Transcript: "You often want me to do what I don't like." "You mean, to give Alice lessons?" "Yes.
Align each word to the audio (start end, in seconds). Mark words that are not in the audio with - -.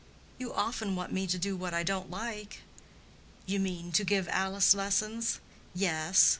"You 0.39 0.51
often 0.51 0.95
want 0.95 1.13
me 1.13 1.27
to 1.27 1.37
do 1.37 1.55
what 1.55 1.75
I 1.75 1.83
don't 1.83 2.09
like." 2.09 2.63
"You 3.45 3.59
mean, 3.59 3.91
to 3.91 4.03
give 4.03 4.27
Alice 4.29 4.73
lessons?" 4.73 5.39
"Yes. 5.75 6.29